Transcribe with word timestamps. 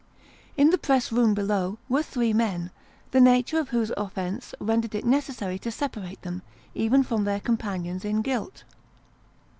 In 0.57 0.71
the 0.71 0.79
press 0.79 1.11
room 1.11 1.35
below, 1.35 1.77
were 1.87 2.01
three 2.01 2.33
men, 2.33 2.71
the 3.11 3.21
nature 3.21 3.59
of 3.59 3.69
whose 3.69 3.91
offence 3.95 4.55
rendered 4.59 4.95
it 4.95 5.05
necessary 5.05 5.59
to 5.59 5.69
separate 5.71 6.23
them, 6.23 6.41
even 6.73 7.03
from 7.03 7.23
their 7.23 7.39
companions 7.39 8.03
in 8.03 8.23
guilt. 8.23 8.63